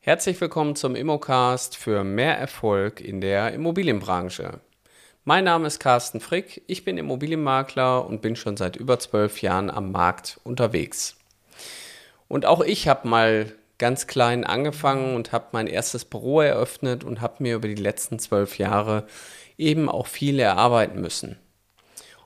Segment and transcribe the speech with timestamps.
[0.00, 4.60] Herzlich willkommen zum Immocast für mehr Erfolg in der Immobilienbranche.
[5.24, 9.70] Mein Name ist Carsten Frick, ich bin Immobilienmakler und bin schon seit über zwölf Jahren
[9.70, 11.16] am Markt unterwegs.
[12.28, 17.20] Und auch ich habe mal ganz klein angefangen und habe mein erstes Büro eröffnet und
[17.20, 19.06] habe mir über die letzten zwölf Jahre
[19.58, 21.38] eben auch viel erarbeiten müssen.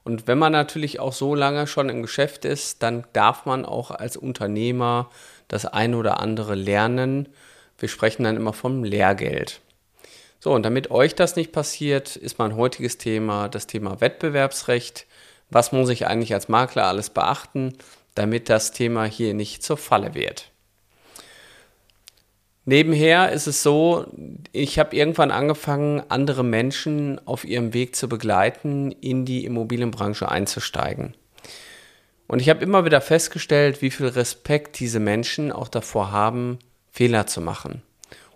[0.09, 3.91] Und wenn man natürlich auch so lange schon im Geschäft ist, dann darf man auch
[3.91, 5.11] als Unternehmer
[5.47, 7.29] das ein oder andere lernen
[7.79, 9.61] wir sprechen dann immer vom Lehrgeld.
[10.41, 15.07] So, und damit euch das nicht passiert, ist mein heutiges Thema das Thema Wettbewerbsrecht.
[15.51, 17.75] Was muss ich eigentlich als Makler alles beachten,
[18.15, 20.51] damit das Thema hier nicht zur Falle wird?
[22.69, 24.05] Nebenher ist es so,
[24.53, 31.15] ich habe irgendwann angefangen, andere Menschen auf ihrem Weg zu begleiten, in die Immobilienbranche einzusteigen.
[32.27, 36.59] Und ich habe immer wieder festgestellt, wie viel Respekt diese Menschen auch davor haben,
[36.93, 37.81] Fehler zu machen.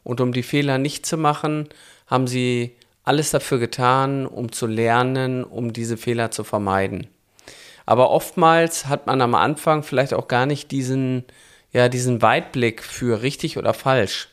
[0.02, 1.68] Und um die Fehler nicht zu machen,
[2.06, 2.74] haben sie
[3.04, 7.06] alles dafür getan, um zu lernen, um diese Fehler zu vermeiden.
[7.84, 11.24] Aber oftmals hat man am Anfang vielleicht auch gar nicht diesen,
[11.72, 14.28] ja, diesen Weitblick für richtig oder falsch.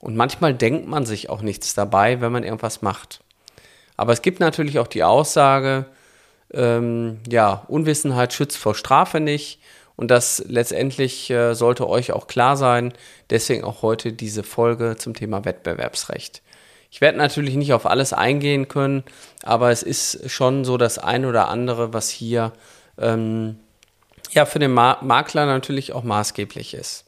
[0.00, 3.20] Und manchmal denkt man sich auch nichts dabei, wenn man irgendwas macht.
[3.96, 5.86] Aber es gibt natürlich auch die Aussage,
[6.52, 9.60] ähm, ja, Unwissenheit schützt vor Strafe nicht.
[9.96, 12.92] Und das letztendlich äh, sollte euch auch klar sein.
[13.30, 16.42] Deswegen auch heute diese Folge zum Thema Wettbewerbsrecht.
[16.90, 19.02] Ich werde natürlich nicht auf alles eingehen können,
[19.42, 22.52] aber es ist schon so das ein oder andere, was hier
[22.96, 23.58] ähm,
[24.30, 27.04] ja für den Ma Makler natürlich auch maßgeblich ist.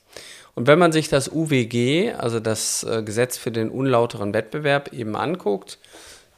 [0.55, 5.17] Und wenn man sich das UWG, also das äh, Gesetz für den unlauteren Wettbewerb, eben
[5.17, 5.79] anguckt,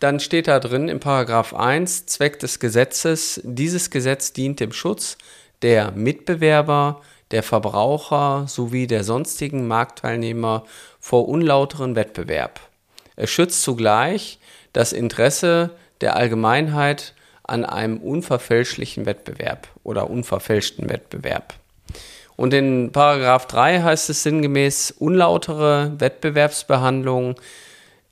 [0.00, 5.16] dann steht da drin im Paragraph 1 Zweck des Gesetzes, dieses Gesetz dient dem Schutz
[5.62, 10.64] der Mitbewerber, der Verbraucher sowie der sonstigen Marktteilnehmer
[11.00, 12.60] vor unlauteren Wettbewerb.
[13.16, 14.38] Es schützt zugleich
[14.72, 15.70] das Interesse
[16.00, 17.14] der Allgemeinheit
[17.44, 21.54] an einem unverfälschlichen Wettbewerb oder unverfälschten Wettbewerb.
[22.36, 27.36] Und in Paragraph 3 heißt es sinngemäß unlautere Wettbewerbsbehandlung,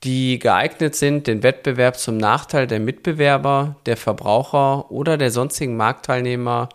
[0.03, 6.69] die geeignet sind, den Wettbewerb zum Nachteil der Mitbewerber, der Verbraucher oder der sonstigen Marktteilnehmer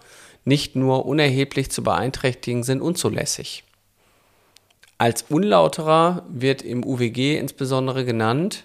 [0.44, 3.64] nicht nur unerheblich zu beeinträchtigen, sind unzulässig.
[4.98, 8.64] Als unlauterer wird im UWG insbesondere genannt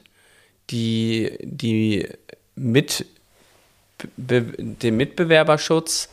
[0.69, 2.07] die, die
[2.55, 3.05] mit,
[4.17, 6.09] den Mitbewerberschutz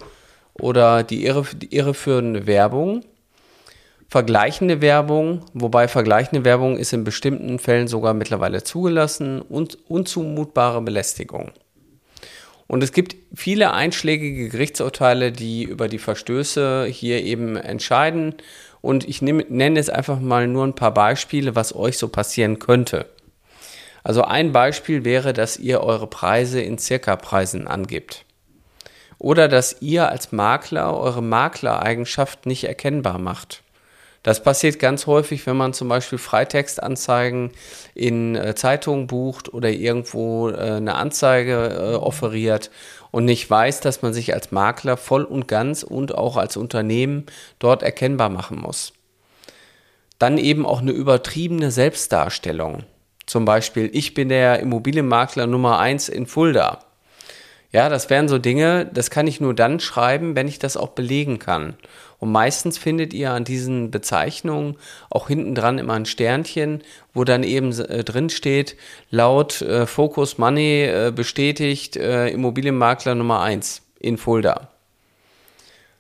[0.55, 3.05] oder die, irre, die irreführende Werbung,
[4.09, 11.53] vergleichende Werbung, wobei vergleichende Werbung ist in bestimmten Fällen sogar mittlerweile zugelassen und unzumutbare Belästigung.
[12.69, 18.35] Und es gibt viele einschlägige Gerichtsurteile, die über die Verstöße hier eben entscheiden.
[18.83, 23.07] Und ich nenne jetzt einfach mal nur ein paar Beispiele, was euch so passieren könnte.
[24.09, 28.25] Also ein Beispiel wäre, dass ihr eure Preise in Circa-Preisen angibt.
[29.19, 33.63] Oder dass ihr als Makler eure Maklereigenschaft nicht erkennbar macht.
[34.23, 37.51] Das passiert ganz häufig, wenn man zum Beispiel Freitextanzeigen
[37.95, 42.71] in äh, Zeitungen bucht oder irgendwo äh, eine Anzeige äh, offeriert
[43.11, 47.27] und nicht weiß, dass man sich als Makler voll und ganz und auch als Unternehmen
[47.59, 48.95] dort erkennbar machen muss.
[50.19, 52.85] Dann eben auch eine übertriebene Selbstdarstellung.
[53.29, 56.81] Zum Beispiel, ich bin der Immobilienmakler Nummer eins in Fulda.
[57.71, 60.89] Ja, das wären so Dinge, das kann ich nur dann schreiben, wenn ich das auch
[60.89, 61.75] belegen kann.
[62.19, 64.77] Und meistens findet ihr an diesen Bezeichnungen
[65.11, 68.77] auch hinten dran immer ein Sternchen, wo dann eben äh, drin steht,
[69.11, 74.69] laut äh, Focus Money äh, bestätigt äh, Immobilienmakler Nummer 1 in Fulda.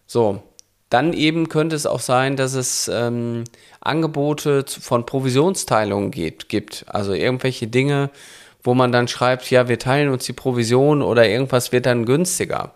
[0.06, 0.43] So,
[0.91, 3.44] dann eben könnte es auch sein, dass es ähm,
[3.81, 6.84] Angebote von Provisionsteilungen geht, gibt.
[6.88, 8.10] Also irgendwelche Dinge,
[8.62, 12.72] wo man dann schreibt, ja, wir teilen uns die Provision oder irgendwas wird dann günstiger.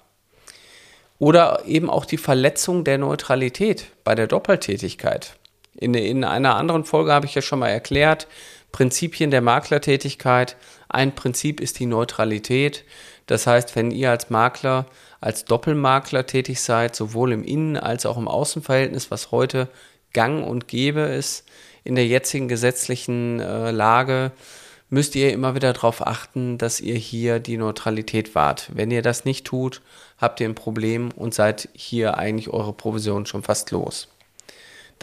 [1.19, 5.37] Oder eben auch die Verletzung der Neutralität bei der Doppeltätigkeit.
[5.75, 8.26] In, in einer anderen Folge habe ich ja schon mal erklärt,
[8.73, 10.57] Prinzipien der Maklertätigkeit.
[10.89, 12.85] Ein Prinzip ist die Neutralität.
[13.27, 14.87] Das heißt, wenn ihr als Makler,
[15.21, 19.69] als Doppelmakler tätig seid, sowohl im Innen- als auch im Außenverhältnis, was heute
[20.13, 21.45] gang und gäbe ist
[21.85, 24.33] in der jetzigen gesetzlichen äh, Lage,
[24.89, 28.71] müsst ihr immer wieder darauf achten, dass ihr hier die Neutralität wahrt.
[28.75, 29.81] Wenn ihr das nicht tut,
[30.19, 34.09] habt ihr ein Problem und seid hier eigentlich eure Provision schon fast los.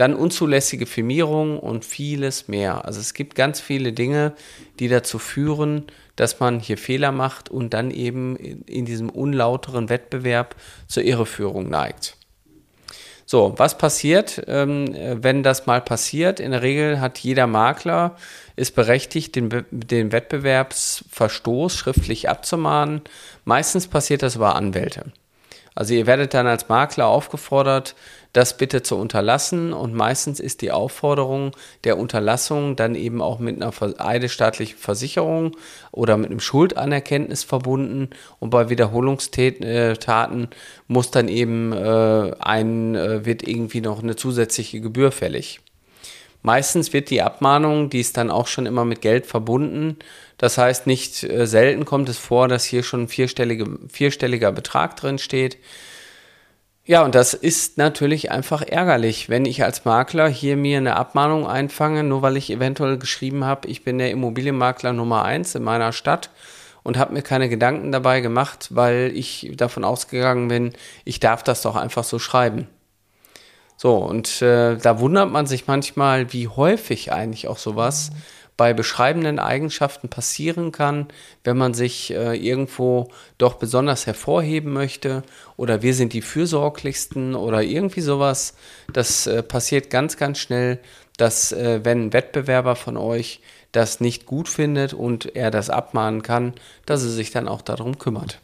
[0.00, 2.86] Dann unzulässige Firmierung und vieles mehr.
[2.86, 4.32] Also es gibt ganz viele Dinge,
[4.78, 5.84] die dazu führen,
[6.16, 10.56] dass man hier Fehler macht und dann eben in diesem unlauteren Wettbewerb
[10.88, 12.16] zur Irreführung neigt.
[13.26, 16.40] So, was passiert, ähm, wenn das mal passiert?
[16.40, 18.16] In der Regel hat jeder Makler
[18.56, 23.02] ist berechtigt, den, den Wettbewerbsverstoß schriftlich abzumahnen.
[23.44, 25.12] Meistens passiert das über Anwälte.
[25.74, 27.94] Also ihr werdet dann als Makler aufgefordert,
[28.32, 31.50] das bitte zu unterlassen und meistens ist die Aufforderung
[31.84, 35.56] der Unterlassung dann eben auch mit einer eidesstaatlichen Versicherung
[35.90, 40.48] oder mit einem Schuldanerkenntnis verbunden und bei Wiederholungstaten
[40.86, 45.60] muss dann eben äh, ein, äh, wird irgendwie noch eine zusätzliche Gebühr fällig.
[46.42, 49.98] Meistens wird die Abmahnung, die ist dann auch schon immer mit Geld verbunden.
[50.38, 54.96] Das heißt, nicht äh, selten kommt es vor, dass hier schon ein vierstellige, vierstelliger Betrag
[54.96, 55.58] drin steht.
[56.86, 61.46] Ja, und das ist natürlich einfach ärgerlich, wenn ich als Makler hier mir eine Abmahnung
[61.46, 65.92] einfange, nur weil ich eventuell geschrieben habe, ich bin der Immobilienmakler Nummer eins in meiner
[65.92, 66.30] Stadt
[66.82, 70.72] und habe mir keine Gedanken dabei gemacht, weil ich davon ausgegangen bin,
[71.04, 72.66] ich darf das doch einfach so schreiben.
[73.82, 78.10] So, und äh, da wundert man sich manchmal, wie häufig eigentlich auch sowas
[78.58, 81.08] bei beschreibenden Eigenschaften passieren kann,
[81.44, 85.22] wenn man sich äh, irgendwo doch besonders hervorheben möchte
[85.56, 88.52] oder wir sind die fürsorglichsten oder irgendwie sowas.
[88.92, 90.78] Das äh, passiert ganz, ganz schnell,
[91.16, 93.40] dass äh, wenn ein Wettbewerber von euch
[93.72, 96.52] das nicht gut findet und er das abmahnen kann,
[96.84, 98.40] dass er sich dann auch darum kümmert.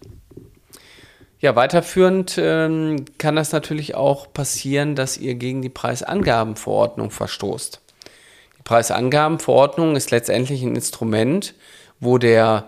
[1.46, 7.80] Ja, weiterführend ähm, kann das natürlich auch passieren, dass ihr gegen die Preisangabenverordnung verstoßt.
[8.58, 11.54] Die Preisangabenverordnung ist letztendlich ein Instrument,
[12.00, 12.66] wo der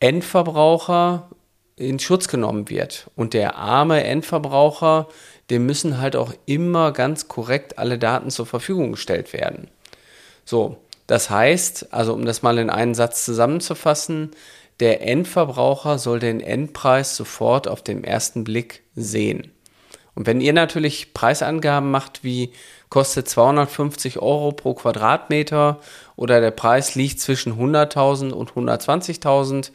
[0.00, 1.30] Endverbraucher
[1.76, 3.08] in Schutz genommen wird.
[3.14, 5.06] Und der arme Endverbraucher,
[5.48, 9.68] dem müssen halt auch immer ganz korrekt alle Daten zur Verfügung gestellt werden.
[10.44, 14.32] So, das heißt, also um das mal in einen Satz zusammenzufassen,
[14.80, 19.52] der Endverbraucher soll den Endpreis sofort auf den ersten Blick sehen.
[20.14, 22.52] Und wenn ihr natürlich Preisangaben macht, wie
[22.88, 25.80] kostet 250 Euro pro Quadratmeter
[26.16, 29.70] oder der Preis liegt zwischen 100.000 und 120.000,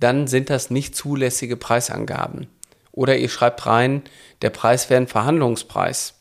[0.00, 2.48] dann sind das nicht zulässige Preisangaben.
[2.90, 4.02] Oder ihr schreibt rein,
[4.42, 6.14] der Preis wäre ein Verhandlungspreis.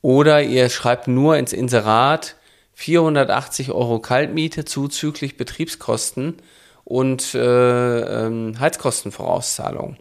[0.00, 2.36] Oder ihr schreibt nur ins Inserat
[2.74, 6.36] 480 Euro Kaltmiete zuzüglich Betriebskosten
[6.84, 9.96] und äh, ähm, Heizkostenvorauszahlung.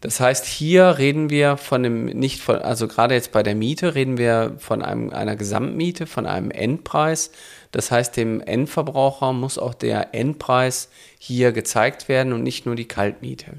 [0.00, 3.96] Das heißt, hier reden wir von dem, nicht von, also gerade jetzt bei der Miete
[3.96, 7.32] reden wir von einem, einer Gesamtmiete, von einem Endpreis.
[7.72, 10.88] Das heißt, dem Endverbraucher muss auch der Endpreis
[11.18, 13.58] hier gezeigt werden und nicht nur die Kaltmiete.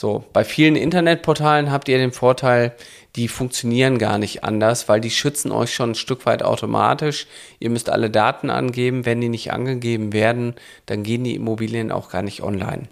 [0.00, 2.72] So, bei vielen Internetportalen habt ihr den Vorteil,
[3.16, 7.26] die funktionieren gar nicht anders, weil die schützen euch schon ein Stück weit automatisch.
[7.58, 9.04] Ihr müsst alle Daten angeben.
[9.04, 10.54] Wenn die nicht angegeben werden,
[10.86, 12.84] dann gehen die Immobilien auch gar nicht online.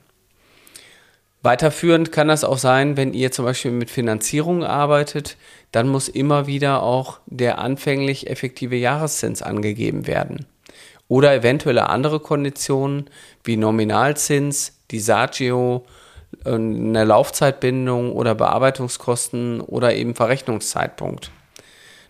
[1.40, 5.38] Weiterführend kann das auch sein, wenn ihr zum Beispiel mit Finanzierung arbeitet,
[5.72, 10.44] dann muss immer wieder auch der anfänglich effektive Jahreszins angegeben werden.
[11.08, 13.08] Oder eventuelle andere Konditionen
[13.44, 15.87] wie Nominalzins, die Sagio,
[16.44, 21.30] eine Laufzeitbindung oder Bearbeitungskosten oder eben Verrechnungszeitpunkt.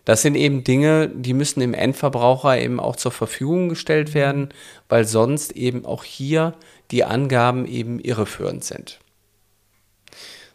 [0.05, 4.49] Das sind eben Dinge, die müssen dem Endverbraucher eben auch zur Verfügung gestellt werden,
[4.89, 6.55] weil sonst eben auch hier
[6.91, 9.01] die Angaben eben irreführend sind.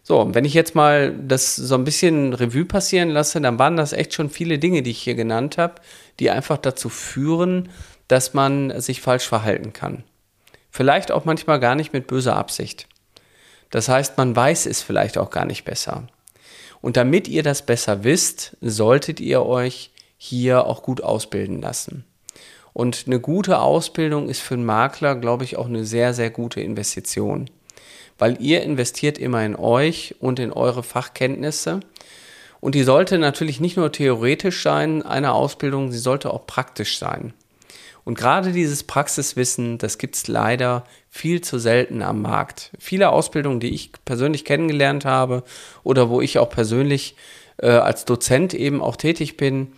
[0.01, 3.93] So, wenn ich jetzt mal das so ein bisschen Revue passieren lasse, dann waren das
[3.93, 5.75] echt schon viele Dinge, die ich hier genannt habe,
[6.19, 7.69] die einfach dazu führen,
[8.07, 10.03] dass man sich falsch verhalten kann.
[10.71, 12.87] Vielleicht auch manchmal gar nicht mit böser Absicht.
[13.73, 16.03] Das heißt, man weiß es vielleicht auch gar nicht besser.
[16.79, 22.05] Und damit ihr das besser wisst, solltet ihr euch hier auch gut ausbilden lassen.
[22.73, 26.61] Und eine gute Ausbildung ist für einen Makler, glaube ich, auch eine sehr, sehr gute
[26.61, 27.49] Investition.
[28.19, 31.79] Weil ihr investiert immer in euch und in eure Fachkenntnisse.
[32.59, 37.33] Und die sollte natürlich nicht nur theoretisch sein, eine Ausbildung, sie sollte auch praktisch sein.
[38.05, 42.71] Und gerade dieses Praxiswissen, das gibt es leider viel zu selten am Markt.
[42.77, 45.43] Viele Ausbildungen, die ich persönlich kennengelernt habe
[45.83, 47.15] oder wo ich auch persönlich
[47.57, 49.73] äh, als Dozent eben auch tätig bin,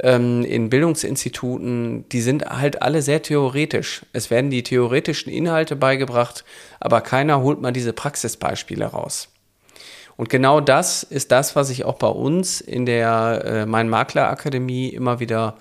[0.00, 4.02] ähm, in Bildungsinstituten, die sind halt alle sehr theoretisch.
[4.12, 6.44] Es werden die theoretischen Inhalte beigebracht,
[6.80, 9.28] aber keiner holt mal diese Praxisbeispiele raus.
[10.16, 14.28] Und genau das ist das, was ich auch bei uns in der äh, Mein Makler
[14.28, 15.56] Akademie immer wieder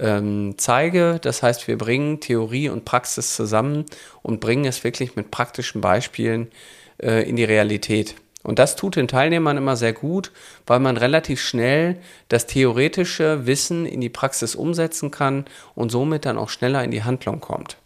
[0.00, 1.18] ähm, zeige.
[1.20, 3.86] Das heißt, wir bringen Theorie und Praxis zusammen
[4.22, 6.50] und bringen es wirklich mit praktischen Beispielen
[6.98, 8.14] äh, in die Realität.
[8.42, 10.32] Und das tut den Teilnehmern immer sehr gut,
[10.66, 15.44] weil man relativ schnell das theoretische Wissen in die Praxis umsetzen kann
[15.74, 17.76] und somit dann auch schneller in die Handlung kommt.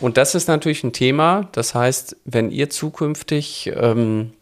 [0.00, 1.48] Und das ist natürlich ein Thema.
[1.52, 4.32] Das heißt, wenn ihr zukünftig, ähm,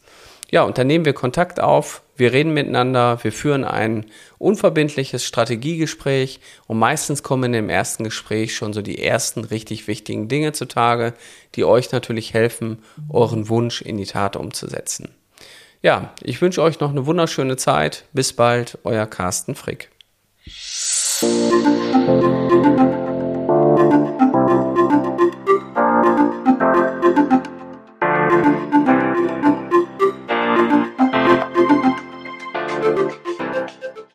[0.51, 4.07] Ja, und dann nehmen wir Kontakt auf, wir reden miteinander, wir führen ein
[4.39, 10.53] unverbindliches Strategiegespräch und meistens kommen im ersten Gespräch schon so die ersten richtig wichtigen Dinge
[10.53, 11.13] zutage,
[11.55, 15.11] die euch natürlich helfen, euren Wunsch in die Tat umzusetzen.
[15.83, 18.05] Ja, ich wünsche euch noch eine wunderschöne Zeit.
[18.13, 19.91] Bis bald, euer Carsten Frick.